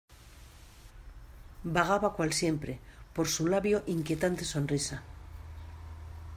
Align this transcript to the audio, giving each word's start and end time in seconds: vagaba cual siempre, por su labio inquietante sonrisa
vagaba 1.75 2.13
cual 2.15 2.33
siempre, 2.33 2.79
por 3.13 3.27
su 3.27 3.45
labio 3.45 3.83
inquietante 3.85 4.43
sonrisa 4.45 5.03